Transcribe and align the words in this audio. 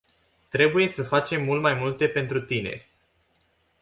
Trebuie 0.49 0.87
să 0.87 1.03
facem 1.03 1.43
mult 1.43 1.61
mai 1.61 1.73
multe 1.73 2.07
pentru 2.07 2.41
tineri. 2.41 2.89